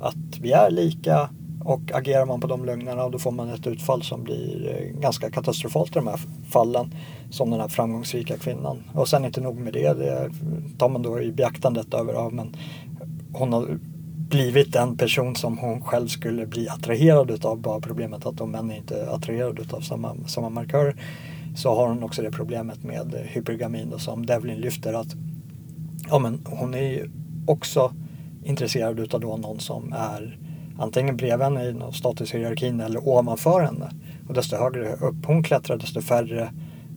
att 0.00 0.38
vi 0.40 0.52
är 0.52 0.70
lika 0.70 1.28
och 1.64 1.92
agerar 1.94 2.26
man 2.26 2.40
på 2.40 2.46
de 2.46 2.64
lögnerna 2.64 3.08
då 3.08 3.18
får 3.18 3.30
man 3.30 3.48
ett 3.48 3.66
utfall 3.66 4.02
som 4.02 4.24
blir 4.24 4.76
eh, 4.76 5.00
ganska 5.00 5.30
katastrofalt 5.30 5.90
i 5.90 5.94
de 5.94 6.06
här 6.06 6.20
fallen. 6.48 6.94
Som 7.30 7.50
den 7.50 7.60
här 7.60 7.68
framgångsrika 7.68 8.36
kvinnan. 8.36 8.82
Och 8.94 9.08
sen 9.08 9.24
inte 9.24 9.40
nog 9.40 9.56
med 9.56 9.72
det, 9.72 9.92
det 9.92 10.30
tar 10.78 10.88
man 10.88 11.02
då 11.02 11.20
i 11.20 11.32
beaktandet 11.32 11.94
över, 11.94 12.12
ja, 12.12 12.30
men 12.32 12.56
hon 13.32 13.52
har 13.52 13.78
blivit 14.28 14.72
den 14.72 14.96
person 14.96 15.36
som 15.36 15.58
hon 15.58 15.82
själv 15.82 16.08
skulle 16.08 16.46
bli 16.46 16.68
attraherad 16.68 17.30
utav. 17.30 17.58
Bara 17.60 17.80
problemet 17.80 18.26
att 18.26 18.36
de 18.36 18.50
män 18.50 18.70
är 18.70 18.76
inte 18.76 19.10
attraherade 19.10 19.62
utav 19.62 19.80
samma, 19.80 20.16
samma 20.26 20.48
markörer. 20.48 20.96
Så 21.56 21.74
har 21.74 21.88
hon 21.88 22.02
också 22.02 22.22
det 22.22 22.30
problemet 22.30 22.84
med 22.84 23.14
hypergamin 23.24 23.90
då, 23.90 23.98
som 23.98 24.26
Devlin 24.26 24.60
lyfter 24.60 24.92
att 24.92 25.14
ja, 26.08 26.18
men 26.18 26.40
hon 26.44 26.74
är 26.74 26.82
ju 26.82 27.10
också 27.46 27.92
intresserad 28.44 29.00
utav 29.00 29.20
då 29.20 29.36
någon 29.36 29.60
som 29.60 29.92
är 29.92 30.38
antingen 30.78 31.16
bredvid 31.16 31.44
henne 31.44 31.64
i 31.64 31.92
statushierarkin 31.92 32.80
eller 32.80 33.08
ovanför 33.08 33.60
henne. 33.60 33.90
Och 34.28 34.34
desto 34.34 34.56
högre 34.56 34.92
upp 34.92 35.26
hon 35.26 35.42
klättrar 35.42 35.76
desto 35.76 36.00
färre 36.00 36.52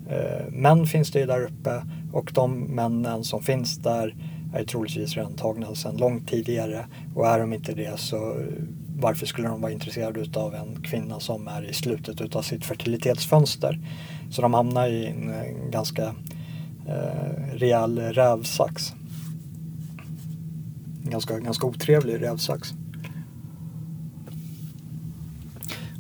eh, 0.10 0.52
män 0.52 0.86
finns 0.86 1.12
det 1.12 1.20
ju 1.20 1.26
där 1.26 1.44
uppe 1.44 1.84
och 2.14 2.32
de 2.34 2.60
männen 2.60 3.24
som 3.24 3.42
finns 3.42 3.78
där 3.78 4.16
är 4.54 4.64
troligtvis 4.64 5.16
redan 5.16 5.34
tagna 5.34 5.76
sedan 5.76 5.98
långt 5.98 6.30
tidigare 6.30 6.86
och 7.16 7.28
är 7.28 7.40
de 7.40 7.54
inte 7.54 7.74
det 7.74 8.00
så 8.00 8.16
eh, 8.16 8.46
varför 9.00 9.26
skulle 9.26 9.48
de 9.48 9.62
vara 9.62 9.72
intresserade 9.72 10.40
av 10.40 10.56
en 10.56 10.82
kvinna 10.82 11.20
som 11.20 11.48
är 11.48 11.70
i 11.70 11.74
slutet 11.74 12.36
av 12.36 12.42
sitt 12.42 12.66
fertilitetsfönster? 12.66 13.80
Så 14.32 14.42
de 14.42 14.54
hamnar 14.54 14.88
i 14.88 15.06
en, 15.06 15.30
eh, 15.30 15.70
ganska 15.70 16.16
eh, 16.88 17.54
rejäl 17.54 18.00
rävsax. 18.00 18.94
En 21.04 21.10
ganska, 21.10 21.40
ganska 21.40 21.68
otrevlig 21.68 22.22
rävsax. 22.22 22.74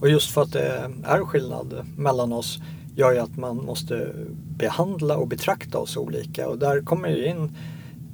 Och 0.01 0.09
just 0.09 0.31
för 0.31 0.41
att 0.41 0.51
det 0.51 0.91
är 1.03 1.25
skillnad 1.25 1.85
mellan 1.97 2.33
oss 2.33 2.59
gör 2.95 3.11
ju 3.11 3.19
att 3.19 3.37
man 3.37 3.57
måste 3.57 4.13
behandla 4.57 5.17
och 5.17 5.27
betrakta 5.27 5.77
oss 5.77 5.97
olika 5.97 6.49
och 6.49 6.59
där 6.59 6.81
kommer 6.81 7.09
ju 7.09 7.25
in 7.25 7.51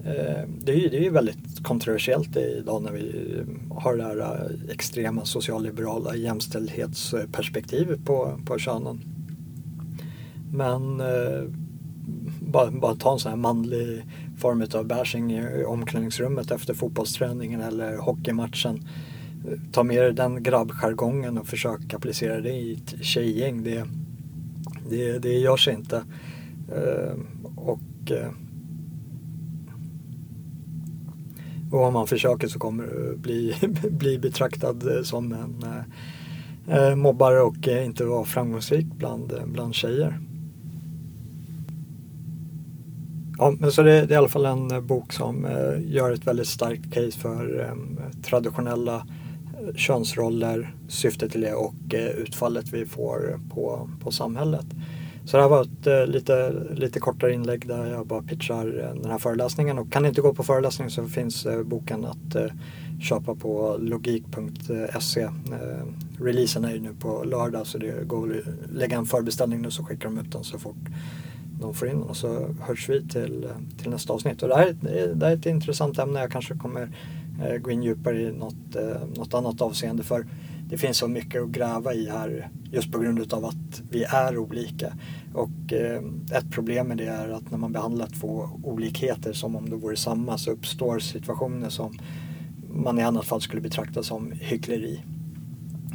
Eh, 0.08 0.44
det 0.60 0.72
är 0.72 0.76
ju, 0.76 0.90
det 0.90 1.06
är 1.06 1.12
väldigt 1.12 1.64
kontroversiellt 1.64 2.38
idag 2.38 2.84
när 2.84 2.92
vi 2.92 3.36
eh, 3.38 3.78
har 3.78 3.96
det 3.96 4.04
här 4.04 4.18
eh, 4.18 4.72
extrema 4.74 5.26
socialliberala 5.26 6.16
jämställdhetsperspektivet 6.16 8.06
på, 8.06 8.40
på 8.46 8.58
könen. 8.58 9.00
Men 10.52 11.02
bara, 12.40 12.72
bara 12.72 12.96
ta 12.96 13.14
en 13.14 13.20
sån 13.20 13.30
här 13.30 13.38
manlig 13.38 14.06
form 14.38 14.66
av 14.74 14.86
bashing 14.86 15.32
i 15.32 15.64
omklädningsrummet 15.66 16.52
efter 16.52 16.74
fotbollsträningen 16.74 17.62
eller 17.62 17.98
hockeymatchen 17.98 18.88
ta 19.72 19.84
med 19.84 20.04
dig 20.04 20.14
den 20.14 20.44
grabbjargongen 20.44 21.38
och 21.38 21.48
försök 21.48 21.94
applicera 21.94 22.42
det 22.42 22.52
i 22.54 22.74
ett 22.74 23.06
tjejgäng. 23.06 23.64
Det, 23.64 23.88
det, 24.90 25.20
det 25.20 25.34
gör 25.34 25.58
sig 25.58 25.74
inte. 25.74 26.04
Och, 27.56 28.12
och 31.72 31.84
om 31.84 31.94
man 31.94 32.08
försöker 32.08 32.48
så 32.48 32.60
kommer 32.60 32.84
du 32.84 33.18
bli, 33.18 33.56
bli 33.92 34.20
betraktad 34.20 34.84
som 35.04 35.34
en 35.34 35.66
eh, 36.68 36.96
mobbare 36.96 37.42
och 37.42 37.68
inte 37.68 38.06
vara 38.06 38.26
framgångsrik 38.26 38.86
bland, 38.86 39.34
bland 39.46 39.76
tjejer. 39.76 40.20
Ja, 43.38 43.54
men 43.60 43.72
så 43.72 43.82
det, 43.82 43.92
det, 43.92 44.14
är 44.14 44.16
i 44.16 44.16
alla 44.16 44.28
fall 44.28 44.46
en 44.46 44.88
bok 44.88 45.14
som 45.14 45.46
eh, 45.46 45.94
gör 45.94 46.12
ett 46.12 46.28
väldigt 46.28 46.48
starkt 46.48 46.94
case 46.94 47.12
för 47.12 47.60
eh, 47.60 48.12
traditionella 48.24 48.96
eh, 48.96 49.76
könsroller, 49.76 50.76
syftet 50.88 51.32
till 51.32 51.42
det 51.42 51.54
och 51.54 51.94
eh, 51.94 52.10
utfallet 52.10 52.74
vi 52.74 52.86
får 52.86 53.40
på, 53.50 53.90
på 54.04 54.12
samhället. 54.12 54.66
Så 55.28 55.38
det 55.38 55.44
här 55.44 55.50
var 55.50 55.62
ett 55.62 55.88
eh, 55.88 56.06
lite, 56.06 56.54
lite 56.72 57.00
kortare 57.00 57.34
inlägg 57.34 57.68
där 57.68 57.86
jag 57.86 58.08
bara 58.08 58.22
pitchar 58.22 58.80
eh, 58.80 59.02
den 59.02 59.12
här 59.12 59.18
föreläsningen 59.18 59.80
och 59.80 59.92
kan 59.92 60.04
ni 60.04 60.10
inte 60.10 60.22
gå 60.22 60.34
på 60.34 60.44
föreläsningen 60.44 60.92
så 60.92 61.08
finns 61.08 61.46
eh, 61.46 61.64
boken 61.64 62.06
att 62.06 62.52
köpa 63.02 63.36
på 63.36 63.78
logik.se. 63.80 65.30
Releasen 66.20 66.66
är 66.66 66.74
ju 66.74 66.80
nu 66.80 66.94
på 67.00 67.24
lördag 67.24 67.68
så 67.68 67.78
det 67.78 68.08
går 68.08 68.38
att 68.38 68.72
lägga 68.72 68.98
en 68.98 69.06
förbeställning 69.06 69.62
nu 69.62 69.72
så 69.72 69.84
skickar 69.84 70.10
de 70.10 70.18
ut 70.18 70.32
den 70.32 70.44
så 70.44 70.60
fort 70.60 70.86
de 71.62 71.74
får 71.74 71.88
in 71.88 72.00
den 72.00 72.04
och 72.04 72.18
så 72.18 72.56
hörs 72.62 72.90
vi 72.90 73.08
till, 73.08 73.48
till 73.82 73.90
nästa 73.90 74.14
avsnitt. 74.14 74.44
Och 74.44 74.50
det, 74.50 74.56
här, 74.56 74.76
det 75.16 75.26
här 75.26 75.32
är 75.32 75.38
ett 75.38 75.46
intressant 75.46 76.00
ämne. 76.00 76.20
Jag 76.20 76.32
kanske 76.32 76.58
kommer 76.58 76.90
gå 77.62 77.72
in 77.72 77.84
djupare 77.84 78.22
i 78.22 78.32
något, 78.32 78.78
något 79.16 79.34
annat 79.34 79.62
avseende. 79.62 80.04
För 80.04 80.26
det 80.70 80.78
finns 80.78 80.98
så 80.98 81.08
mycket 81.08 81.42
att 81.42 81.50
gräva 81.50 81.94
i 81.94 82.10
här 82.10 82.50
just 82.72 82.92
på 82.92 83.00
grund 83.00 83.34
av 83.34 83.46
att 83.46 83.82
vi 83.90 84.04
är 84.04 84.38
olika. 84.38 84.94
Och 85.34 85.74
eh, 85.74 86.02
ett 86.32 86.52
problem 86.52 86.88
med 86.88 86.98
det 86.98 87.08
är 87.08 87.30
att 87.30 87.52
när 87.52 87.58
man 87.58 87.72
behandlar 87.72 88.08
två 88.08 88.50
olikheter 88.64 89.34
som 89.34 89.56
om 89.56 89.70
det 89.70 89.76
vore 89.76 89.96
samma 89.96 90.38
så 90.38 90.52
uppstår 90.52 91.00
situationer 91.00 91.70
som 91.70 92.00
man 92.70 93.00
i 93.00 93.04
annat 93.04 93.26
fall 93.26 93.42
skulle 93.42 93.62
betrakta 93.62 94.04
som 94.04 94.32
hyckleri. 94.32 95.04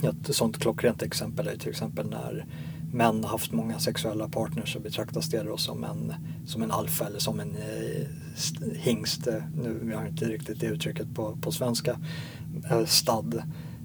Ett 0.03 0.37
sånt 0.37 0.59
klockrent 0.59 1.03
exempel 1.03 1.49
är 1.49 1.57
till 1.57 1.71
exempel 1.71 2.11
när 2.11 2.47
män 2.93 3.25
haft 3.25 3.53
många 3.53 3.79
sexuella 3.79 4.29
partners 4.29 4.73
så 4.73 4.81
betraktas 4.81 5.29
det 5.29 5.43
då 5.43 5.57
som 5.57 5.85
en, 5.85 6.15
som 6.47 6.63
en 6.63 6.71
alfa 6.71 7.07
eller 7.07 7.19
som 7.19 7.41
en 7.41 7.57
eh, 7.57 8.07
hingst. 8.75 9.29
Nu 9.57 9.89
jag 9.91 9.99
har 9.99 10.07
inte 10.07 10.25
riktigt 10.25 10.61
det 10.61 10.67
uttrycket 10.67 11.15
på, 11.15 11.37
på 11.37 11.53
svenska. 11.53 11.99
Eh, 12.71 12.85
stad 12.85 13.43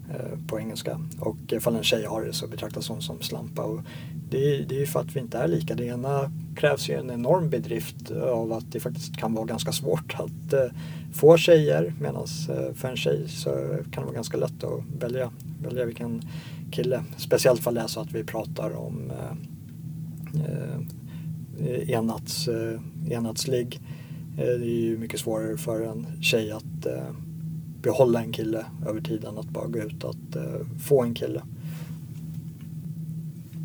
Eh, 0.09 0.47
på 0.47 0.59
engelska. 0.59 0.99
Och 1.19 1.37
ifall 1.49 1.75
en 1.75 1.83
tjej 1.83 2.05
har 2.05 2.25
det 2.25 2.33
så 2.33 2.47
betraktas 2.47 2.89
hon 2.89 3.01
som 3.01 3.21
slampa. 3.21 3.63
Och 3.63 3.81
det, 4.29 4.55
är, 4.55 4.65
det 4.65 4.75
är 4.75 4.79
ju 4.79 4.85
för 4.85 4.99
att 4.99 5.15
vi 5.15 5.19
inte 5.19 5.37
är 5.37 5.47
lika. 5.47 5.75
Det 5.75 5.85
ena 5.85 6.31
krävs 6.55 6.89
ju 6.89 6.93
en 6.93 7.11
enorm 7.11 7.49
bedrift 7.49 8.11
av 8.11 8.53
att 8.53 8.71
det 8.71 8.79
faktiskt 8.79 9.17
kan 9.17 9.33
vara 9.33 9.45
ganska 9.45 9.71
svårt 9.71 10.15
att 10.19 10.53
eh, 10.53 10.65
få 11.13 11.37
tjejer 11.37 11.93
medan 12.01 12.25
eh, 12.49 12.73
för 12.73 12.87
en 12.87 12.97
tjej 12.97 13.29
så 13.29 13.49
kan 13.91 14.01
det 14.01 14.05
vara 14.05 14.15
ganska 14.15 14.37
lätt 14.37 14.63
att 14.63 14.83
välja, 14.99 15.31
välja 15.63 15.85
vilken 15.85 16.21
kille. 16.71 17.03
Speciellt 17.17 17.63
för 17.63 17.71
det 17.71 17.81
är 17.81 17.87
så 17.87 17.99
att 17.99 18.11
vi 18.11 18.23
pratar 18.23 18.77
om 18.77 19.11
eh, 19.11 20.77
eh, 21.67 21.89
enats, 21.89 22.47
eh, 22.47 22.79
det 24.35 24.43
är 24.43 24.63
ju 24.63 24.97
mycket 24.97 25.19
svårare 25.19 25.57
för 25.57 25.81
en 25.81 26.07
tjej 26.21 26.51
att 26.51 26.85
eh, 26.85 27.13
behålla 27.88 28.20
en 28.20 28.32
kille 28.32 28.65
över 28.88 29.01
tiden 29.01 29.38
att 29.38 29.50
bara 29.50 29.67
gå 29.67 29.79
ut 29.79 30.03
att 30.03 30.36
eh, 30.36 30.67
få 30.88 31.03
en 31.03 31.13
kille. 31.13 31.41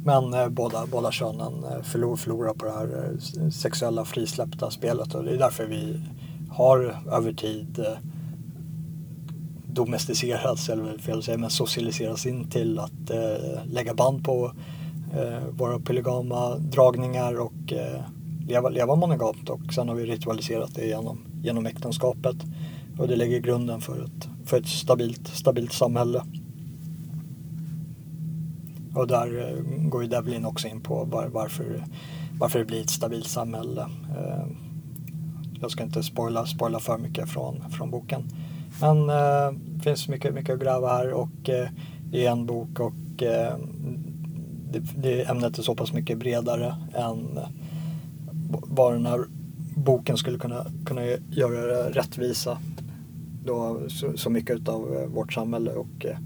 Men 0.05 0.35
eh, 0.35 0.49
båda, 0.49 0.87
båda 0.87 1.12
könen 1.12 1.64
eh, 1.64 1.83
förlor, 1.83 2.17
förlorar 2.17 2.55
på 2.55 2.64
det 2.64 2.73
här 2.73 3.05
eh, 3.05 3.50
sexuella 3.50 4.05
frisläppta 4.05 4.71
spelet 4.71 5.14
och 5.14 5.25
det 5.25 5.31
är 5.31 5.38
därför 5.38 5.67
vi 5.67 6.00
har 6.50 6.97
över 7.12 7.33
tid 7.33 7.79
eh, 7.79 7.99
domesticerats, 9.67 10.69
eller 10.69 10.99
fel 10.99 11.19
att 11.19 11.25
säga, 11.25 11.38
men 11.38 11.50
socialiserats 11.50 12.26
in 12.26 12.50
till 12.50 12.79
att 12.79 13.11
eh, 13.11 13.64
lägga 13.67 13.95
band 13.95 14.25
på 14.25 14.52
eh, 15.14 15.49
våra 15.50 15.79
polygama 15.79 16.57
dragningar 16.57 17.41
och 17.41 17.73
eh, 17.73 18.00
leva, 18.49 18.69
leva 18.69 18.95
monogamt 18.95 19.50
och 19.50 19.75
sen 19.75 19.88
har 19.88 19.95
vi 19.95 20.07
ritualiserat 20.07 20.75
det 20.75 20.87
genom, 20.87 21.19
genom 21.43 21.67
äktenskapet 21.67 22.37
och 22.99 23.08
det 23.08 23.16
lägger 23.16 23.40
grunden 23.40 23.80
för 23.80 24.04
ett, 24.04 24.28
för 24.44 24.56
ett 24.56 24.66
stabilt, 24.66 25.28
stabilt 25.28 25.72
samhälle. 25.72 26.22
Och 28.94 29.06
där 29.06 29.49
eh, 29.49 29.88
går 29.88 30.02
ju 30.02 30.08
Devlin 30.08 30.44
också 30.44 30.68
in 30.68 30.80
på 30.80 31.04
var, 31.04 31.28
varför, 31.28 31.84
varför 32.38 32.58
det 32.58 32.64
blir 32.64 32.80
ett 32.80 32.90
stabilt 32.90 33.28
samhälle. 33.28 33.82
Eh, 34.16 34.46
jag 35.61 35.70
ska 35.70 35.82
inte 35.82 36.02
spoila, 36.02 36.46
spoila 36.46 36.80
för 36.80 36.99
mycket 36.99 37.28
från, 37.28 37.70
från 37.70 37.90
boken. 37.90 38.28
Men 38.80 39.11
eh, 39.11 39.58
det 39.66 39.82
finns 39.82 40.08
mycket, 40.08 40.34
mycket 40.34 40.54
att 40.54 40.61
gräva 40.61 40.88
här 40.88 41.12
och 41.12 41.49
eh, 41.49 41.68
det 42.11 42.26
är 42.26 42.30
en 42.30 42.46
bok 42.46 42.80
och 42.80 43.22
eh, 43.22 43.56
det, 44.70 44.78
det, 44.96 45.22
ämnet 45.22 45.58
är 45.58 45.62
så 45.62 45.75
pass 45.75 45.92
mycket 45.92 46.18
bredare 46.18 46.76
än 46.94 47.38
vad 48.49 48.92
den 48.92 49.06
här 49.06 49.25
boken 49.76 50.16
skulle 50.16 50.38
kunna, 50.38 50.66
kunna 50.84 51.02
göra 51.30 51.90
rättvisa. 51.90 52.58
Då, 53.44 53.80
så, 53.88 54.16
så 54.16 54.30
mycket 54.30 54.68
av 54.68 54.94
eh, 54.94 55.06
vårt 55.06 55.32
samhälle 55.32 55.70
och 55.70 56.06
eh, 56.06 56.16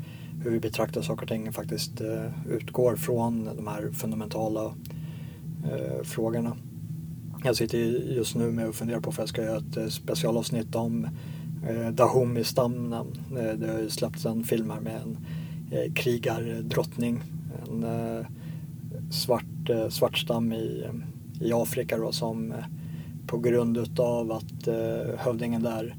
hur 0.42 0.50
vi 0.50 0.60
betraktar 0.60 1.02
saker 1.02 1.22
och 1.22 1.28
ting 1.28 1.52
faktiskt 1.52 2.00
eh, 2.00 2.50
utgår 2.50 2.96
från 2.96 3.44
de 3.56 3.66
här 3.66 3.90
fundamentala 3.92 4.64
eh, 5.64 6.02
frågorna. 6.02 6.56
Jag 7.44 7.56
sitter 7.56 7.78
just 7.78 8.34
nu 8.34 8.50
med 8.50 8.68
och 8.68 8.74
funderar 8.74 9.00
på 9.00 9.10
om 9.10 9.16
jag 9.18 9.28
ska 9.28 9.42
göra 9.42 9.56
ett 9.56 9.92
specialavsnitt 9.92 10.74
om 10.74 11.04
eh, 11.68 11.88
Dahomey-stammen. 11.88 13.06
Det 13.58 13.72
har 13.72 13.78
ju 13.80 13.90
släppts 13.90 14.26
en 14.26 14.44
film 14.44 14.70
här 14.70 14.80
med 14.80 15.00
en 15.02 15.18
eh, 15.70 15.92
krigardrottning. 15.92 17.22
En 17.68 17.84
eh, 17.84 18.26
svart, 19.10 19.70
eh, 19.70 19.88
svart 19.88 20.18
stam 20.18 20.52
i, 20.52 20.84
i 21.40 21.52
Afrika 21.52 21.98
då, 21.98 22.12
som 22.12 22.52
eh, 22.52 22.64
på 23.26 23.38
grund 23.38 23.76
utav 23.76 24.32
att 24.32 24.68
eh, 24.68 25.18
hövdingen 25.18 25.62
där 25.62 25.96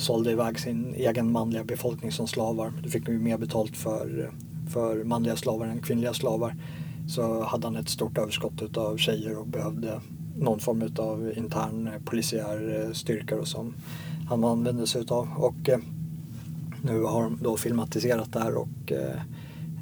sålde 0.00 0.30
iväg 0.30 0.58
sin 0.58 0.94
egen 0.94 1.32
manliga 1.32 1.64
befolkning 1.64 2.12
som 2.12 2.26
slavar. 2.26 2.72
Då 2.82 2.90
fick 2.90 3.08
man 3.08 3.22
mer 3.22 3.38
betalt 3.38 3.76
för, 3.76 4.30
för 4.72 5.04
manliga 5.04 5.36
slavar 5.36 5.66
än 5.66 5.82
kvinnliga 5.82 6.14
slavar. 6.14 6.56
Så 7.08 7.42
hade 7.42 7.66
han 7.66 7.76
ett 7.76 7.88
stort 7.88 8.18
överskott 8.18 8.76
av 8.76 8.96
tjejer 8.96 9.38
och 9.38 9.46
behövde 9.46 10.00
någon 10.36 10.60
form 10.60 10.82
av 10.96 11.32
intern 11.36 11.86
eh, 11.86 11.92
polisiär 12.04 12.86
eh, 12.86 12.92
styrka 12.92 13.44
som 13.44 13.74
han 14.28 14.44
använde 14.44 14.86
sig 14.86 15.00
utav. 15.00 15.28
Och 15.36 15.68
eh, 15.68 15.78
nu 16.82 17.02
har 17.02 17.22
de 17.22 17.38
då 17.42 17.56
filmatiserat 17.56 18.32
det 18.32 18.40
här 18.40 18.54
och 18.54 18.92
eh, 18.92 19.20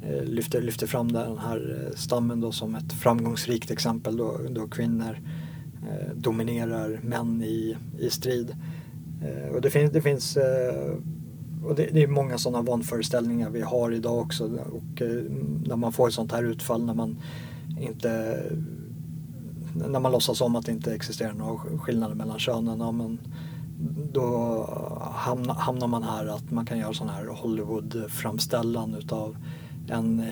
eh 0.03 0.23
lyfter, 0.23 0.61
lyfter 0.61 0.87
fram 0.87 1.11
den 1.11 1.37
här 1.37 1.91
stammen 1.95 2.41
då 2.41 2.51
som 2.51 2.75
ett 2.75 2.93
framgångsrikt 2.93 3.71
exempel 3.71 4.17
då, 4.17 4.39
då 4.49 4.67
kvinnor 4.67 5.19
dominerar 6.15 6.99
män 7.03 7.43
i, 7.43 7.77
i 7.99 8.09
strid. 8.09 8.55
Eh, 9.21 9.55
och 9.55 9.61
det 9.61 9.69
finns, 9.69 9.91
det 9.91 10.01
finns 10.01 10.37
eh, 10.37 10.95
och 11.63 11.75
det, 11.75 11.89
det, 11.93 12.03
är 12.03 12.07
många 12.07 12.37
sådana 12.37 12.61
vanföreställningar 12.61 13.49
vi 13.49 13.61
har 13.61 13.91
idag 13.91 14.17
också 14.17 14.43
och 14.45 15.01
eh, 15.01 15.23
när 15.65 15.75
man 15.75 15.93
får 15.93 16.07
ett 16.07 16.13
sånt 16.13 16.31
här 16.31 16.43
utfall 16.43 16.85
när 16.85 16.93
man 16.93 17.19
inte 17.79 18.43
när 19.87 19.99
man 19.99 20.11
låtsas 20.11 20.41
om 20.41 20.55
att 20.55 20.65
det 20.65 20.71
inte 20.71 20.95
existerar 20.95 21.33
några 21.33 21.77
skillnader 21.77 22.15
mellan 22.15 22.39
könen. 22.39 22.79
Ja, 22.79 22.91
men 22.91 23.19
då 24.11 24.65
hamnar, 25.15 25.53
hamnar 25.53 25.87
man 25.87 26.03
här 26.03 26.25
att 26.25 26.51
man 26.51 26.65
kan 26.65 26.79
göra 26.79 26.93
sån 26.93 27.09
här 27.09 27.25
Hollywood-framställan 27.25 28.95
utav 28.95 29.37
en 29.89 30.25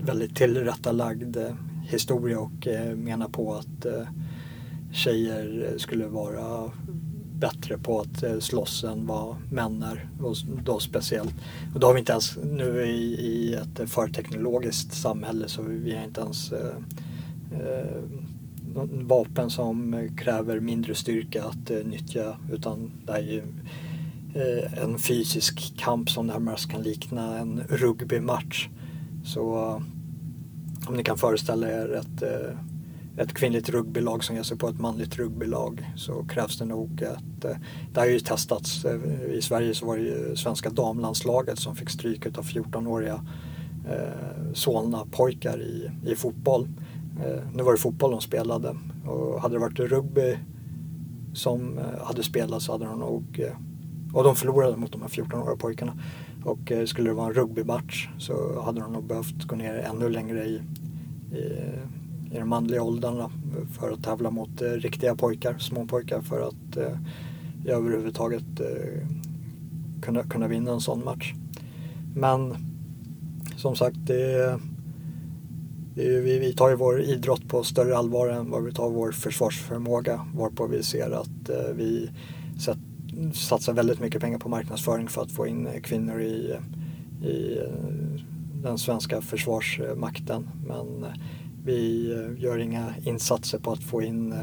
väldigt 0.00 0.36
tillrättalagd 0.36 1.36
historia 1.84 2.38
och 2.38 2.66
eh, 2.66 2.96
menar 2.96 3.28
på 3.28 3.54
att 3.54 3.86
eh, 3.86 4.08
tjejer 4.92 5.74
skulle 5.78 6.06
vara 6.06 6.70
bättre 7.34 7.78
på 7.78 8.00
att 8.00 8.22
eh, 8.22 8.38
slåss 8.38 8.84
än 8.84 9.06
vad 9.06 9.36
män 9.50 9.82
är. 9.82 10.08
Och 10.20 10.36
då 10.64 10.80
speciellt. 10.80 11.34
Och 11.74 11.80
då 11.80 11.86
har 11.86 11.94
vi 11.94 12.00
inte 12.00 12.12
ens, 12.12 12.36
nu 12.36 12.86
i, 12.86 13.14
i 13.14 13.54
ett 13.54 13.90
förteknologiskt 13.90 14.94
samhälle 14.94 15.48
så 15.48 15.62
vi 15.62 15.96
har 15.96 16.04
inte 16.04 16.20
ens 16.20 16.52
eh, 16.52 16.76
eh, 17.52 18.02
vapen 18.92 19.50
som 19.50 20.08
kräver 20.16 20.60
mindre 20.60 20.94
styrka 20.94 21.44
att 21.44 21.70
eh, 21.70 21.78
nyttja 21.84 22.36
utan 22.52 22.90
det 23.06 23.12
är 23.12 23.22
ju 23.22 23.42
eh, 24.34 24.82
en 24.82 24.98
fysisk 24.98 25.76
kamp 25.76 26.10
som 26.10 26.26
närmast 26.26 26.70
kan 26.70 26.82
likna 26.82 27.38
en 27.38 27.62
rugbymatch. 27.68 28.68
Så 29.24 29.54
om 30.86 30.96
ni 30.96 31.02
kan 31.02 31.18
föreställa 31.18 31.68
er 31.68 31.94
ett, 31.94 32.22
eh, 32.22 32.58
ett 33.16 33.34
kvinnligt 33.34 33.68
rugbylag 33.68 34.24
som 34.24 34.36
ger 34.36 34.42
sig 34.42 34.58
på 34.58 34.68
ett 34.68 34.80
manligt 34.80 35.16
rugbylag 35.16 35.90
så 35.96 36.24
krävs 36.24 36.58
det 36.58 36.64
nog 36.64 37.04
att 37.04 37.44
eh, 37.44 37.56
det 37.92 38.00
har 38.00 38.06
ju 38.06 38.20
testats. 38.20 38.84
Eh, 38.84 39.00
I 39.30 39.42
Sverige 39.42 39.74
så 39.74 39.86
var 39.86 39.96
det 39.96 40.02
ju 40.02 40.36
svenska 40.36 40.70
damlandslaget 40.70 41.58
som 41.58 41.76
fick 41.76 41.90
stryk 41.90 42.26
av 42.26 42.44
14-åriga 42.44 43.24
eh, 43.88 44.52
Solna-pojkar 44.54 45.62
i, 45.62 45.90
i 46.04 46.14
fotboll. 46.16 46.68
Eh, 47.24 47.42
nu 47.54 47.62
var 47.62 47.72
det 47.72 47.78
fotboll 47.78 48.10
de 48.10 48.20
spelade 48.20 48.76
och 49.06 49.40
hade 49.40 49.54
det 49.54 49.58
varit 49.58 49.80
rugby 49.80 50.38
som 51.34 51.78
eh, 51.78 52.06
hade 52.06 52.22
spelat 52.22 52.62
så 52.62 52.72
hade 52.72 52.84
de 52.84 52.98
nog 52.98 53.44
och 54.12 54.24
de 54.24 54.36
förlorade 54.36 54.76
mot 54.76 54.92
de 54.92 55.02
här 55.02 55.08
14-åriga 55.08 55.56
pojkarna. 55.56 55.98
Och 56.44 56.72
skulle 56.86 57.10
det 57.10 57.14
vara 57.14 57.26
en 57.26 57.34
rugbymatch 57.34 58.08
så 58.18 58.62
hade 58.62 58.80
de 58.80 58.92
nog 58.92 59.04
behövt 59.04 59.44
gå 59.44 59.56
ner 59.56 59.74
ännu 59.74 60.08
längre 60.08 60.44
i, 60.44 60.62
i, 61.32 61.42
i 62.34 62.38
de 62.38 62.48
manliga 62.48 62.82
åldrarna 62.82 63.30
för 63.78 63.90
att 63.90 64.04
tävla 64.04 64.30
mot 64.30 64.62
eh, 64.62 64.70
riktiga 64.70 65.14
pojkar, 65.14 65.58
små 65.58 65.86
pojkar 65.86 66.20
för 66.20 66.48
att 66.48 66.76
eh, 66.76 66.98
överhuvudtaget 67.66 68.60
eh, 68.60 69.08
kunna, 70.02 70.22
kunna 70.22 70.48
vinna 70.48 70.72
en 70.72 70.80
sån 70.80 71.04
match. 71.04 71.34
Men 72.14 72.56
som 73.56 73.76
sagt, 73.76 73.96
det 74.06 74.58
vi, 75.94 76.38
vi 76.38 76.52
tar 76.52 76.70
ju 76.70 76.76
vår 76.76 77.00
idrott 77.00 77.48
på 77.48 77.64
större 77.64 77.96
allvar 77.96 78.28
än 78.28 78.50
vad 78.50 78.64
vi 78.64 78.72
tar 78.72 78.90
vår 78.90 79.12
försvarsförmåga 79.12 80.26
varpå 80.34 80.66
vi 80.66 80.82
ser 80.82 81.10
att 81.10 81.48
eh, 81.48 81.74
vi 81.74 82.10
sett, 82.58 82.78
satsar 83.34 83.72
väldigt 83.72 84.00
mycket 84.00 84.20
pengar 84.20 84.38
på 84.38 84.48
marknadsföring 84.48 85.08
för 85.08 85.22
att 85.22 85.30
få 85.30 85.46
in 85.46 85.66
eh, 85.66 85.80
kvinnor 85.80 86.20
i, 86.20 86.58
i 87.22 87.58
eh, 87.58 88.22
den 88.62 88.78
svenska 88.78 89.20
försvarsmakten. 89.20 90.48
Men 90.66 91.06
vi 91.64 92.12
eh, 92.12 92.42
gör 92.42 92.58
inga 92.58 92.94
insatser 93.02 93.58
på 93.58 93.72
att 93.72 93.82
få 93.82 94.02
in 94.02 94.32
eh, 94.32 94.38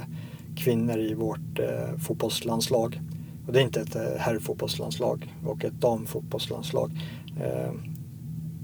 kvinnor 0.55 0.97
i 0.97 1.13
vårt 1.13 1.59
eh, 1.59 1.97
fotbollslandslag. 1.97 3.01
Och 3.47 3.53
det 3.53 3.59
är 3.59 3.63
inte 3.63 3.81
ett 3.81 4.19
herrfotbollslandslag 4.19 5.35
och 5.45 5.65
ett 5.65 5.81
damfotbollslandslag. 5.81 6.91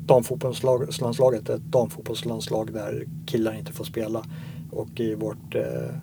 Damfotbollslandslaget 0.06 1.50
är 1.50 1.56
ett 1.56 1.72
damfotbollslandslag 1.72 2.74
där 2.74 3.08
killar 3.26 3.54
inte 3.54 3.74
får 3.74 3.86
spela. 3.86 4.26
Och 4.72 5.00
i 5.00 5.16
vårt 5.16 5.56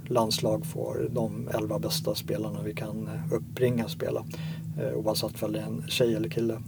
landslag 0.06 0.66
får 0.66 1.08
de 1.10 1.48
elva 1.48 1.78
bästa 1.78 2.14
spelarna 2.14 2.62
vi 2.62 2.74
kan 2.74 3.08
uppbringa 3.32 3.88
spela. 3.88 4.24
Oavsett 4.94 5.42
om 5.42 5.52
det 5.52 5.60
är 5.60 5.66
en 5.66 5.84
tjej 5.88 6.14
eller 6.14 6.28
kille. 6.28 6.62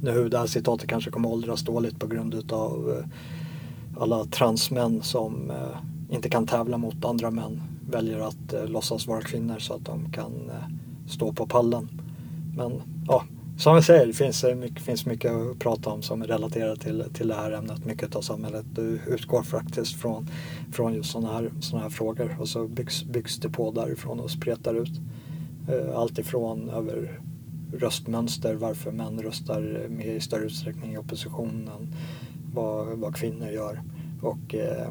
Nu 0.00 0.28
det 0.28 0.38
här 0.38 0.46
citatet 0.46 0.88
kanske 0.88 1.10
kommer 1.10 1.28
åldras 1.28 1.62
dåligt 1.62 1.98
på 1.98 2.06
grund 2.06 2.34
utav 2.34 2.90
eh, 2.90 3.06
alla 3.98 4.24
transmän 4.24 5.02
som 5.02 5.50
eh, 5.50 6.14
inte 6.14 6.28
kan 6.28 6.46
tävla 6.46 6.78
mot 6.78 7.04
andra 7.04 7.30
män. 7.30 7.62
Väljer 7.90 8.20
att 8.20 8.52
eh, 8.52 8.66
låtsas 8.66 9.06
vara 9.06 9.20
kvinnor 9.20 9.58
så 9.58 9.74
att 9.74 9.84
de 9.84 10.12
kan 10.12 10.50
eh, 10.50 10.68
stå 11.08 11.32
på 11.32 11.46
pallen. 11.46 11.88
Men 12.56 12.82
ja, 13.08 13.24
som 13.58 13.74
jag 13.74 13.84
säger, 13.84 14.06
det 14.06 14.12
finns 14.12 14.44
eh, 14.44 14.54
mycket, 14.54 14.82
finns 14.82 15.06
mycket 15.06 15.32
att 15.32 15.58
prata 15.58 15.90
om 15.90 16.02
som 16.02 16.22
är 16.22 16.26
relaterat 16.26 16.80
till, 16.80 17.04
till 17.14 17.28
det 17.28 17.34
här 17.34 17.52
ämnet. 17.52 17.84
Mycket 17.84 18.16
av 18.16 18.20
samhället 18.20 18.66
utgår 19.06 19.42
faktiskt 19.42 20.00
från, 20.00 20.28
från 20.72 20.94
just 20.94 21.10
sådana 21.10 21.32
här, 21.32 21.50
såna 21.60 21.82
här 21.82 21.90
frågor 21.90 22.36
och 22.40 22.48
så 22.48 22.66
byggs, 22.66 23.04
byggs 23.04 23.38
det 23.38 23.48
på 23.48 23.70
därifrån 23.70 24.20
och 24.20 24.30
spretar 24.30 24.74
ut. 24.74 25.00
Eh, 25.68 25.98
allt 25.98 26.18
ifrån 26.18 26.70
över 26.70 27.20
röstmönster, 27.72 28.54
varför 28.54 28.92
män 28.92 29.22
röstar 29.22 29.82
eh, 29.84 29.90
mer 29.90 30.12
i 30.12 30.20
större 30.20 30.44
utsträckning 30.44 30.92
i 30.92 30.98
oppositionen, 30.98 31.94
vad, 32.56 32.86
vad 32.86 33.16
kvinnor 33.16 33.48
gör 33.48 33.82
och 34.22 34.54
eh, 34.54 34.88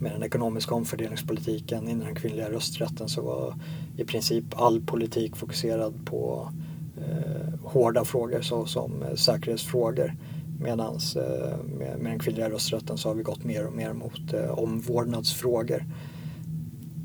med 0.00 0.12
den 0.12 0.22
ekonomiska 0.22 0.74
omfördelningspolitiken 0.74 1.88
inom 1.88 2.06
den 2.06 2.14
kvinnliga 2.14 2.50
rösträtten 2.50 3.08
så 3.08 3.22
var 3.22 3.54
i 3.96 4.04
princip 4.04 4.44
all 4.56 4.80
politik 4.80 5.36
fokuserad 5.36 5.94
på 6.04 6.48
eh, 6.96 7.60
hårda 7.62 8.04
frågor 8.04 8.40
såsom 8.40 9.02
eh, 9.02 9.14
säkerhetsfrågor. 9.14 10.14
Medan 10.60 10.98
eh, 11.16 11.56
med, 11.78 11.98
med 11.98 12.12
den 12.12 12.18
kvinnliga 12.18 12.50
rösträtten 12.50 12.98
så 12.98 13.08
har 13.08 13.14
vi 13.14 13.22
gått 13.22 13.44
mer 13.44 13.66
och 13.66 13.72
mer 13.72 13.92
mot 13.92 14.32
eh, 14.32 14.58
omvårdnadsfrågor. 14.58 15.84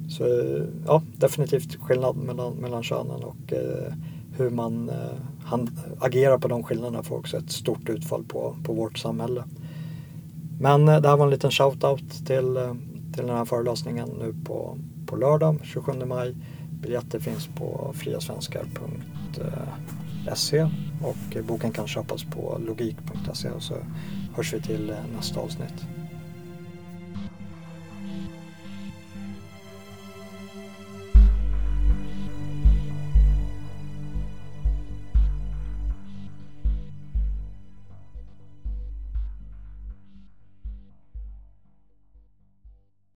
Så 0.10 0.24
eh, 0.24 0.64
ja, 0.86 1.04
definitivt 1.18 1.76
skillnad 1.76 2.16
mellan, 2.16 2.54
mellan 2.54 2.84
könen 2.84 3.24
och 3.24 3.54
eh, 3.54 3.94
hur 4.38 4.50
man 4.50 4.90
eh, 4.90 5.37
han, 5.48 5.70
agerar 6.00 6.38
på 6.38 6.48
de 6.48 6.64
skillnaderna 6.64 7.04
får 7.04 7.18
också 7.18 7.38
ett 7.38 7.52
stort 7.52 7.90
utfall 7.90 8.24
på, 8.24 8.56
på 8.64 8.74
vårt 8.74 8.98
samhälle. 8.98 9.44
Men 10.60 10.88
eh, 10.88 11.02
det 11.02 11.10
här 11.10 11.18
var 11.18 11.26
en 11.26 11.32
liten 11.32 11.52
shout-out 11.52 12.26
till, 12.26 12.58
eh, 12.58 12.74
till 13.14 13.28
den 13.28 13.38
här 13.38 13.46
föreläsningen 13.46 14.10
nu 14.20 14.36
på, 14.46 14.78
på 15.06 15.16
lördag 15.16 15.60
27 15.64 15.92
maj. 16.06 16.36
Biljetter 16.82 17.20
finns 17.20 17.48
på 17.48 17.94
friasvenskar.se 17.96 20.58
eh, 20.58 20.70
och 21.04 21.38
boken 21.48 21.72
kan 21.72 21.88
köpas 21.88 22.24
på 22.24 22.62
logik.se 22.68 23.50
och 23.50 23.64
så 23.64 23.76
hörs 24.36 24.54
vi 24.54 24.62
till 24.62 24.94
nästa 25.16 25.40
avsnitt. 25.40 25.88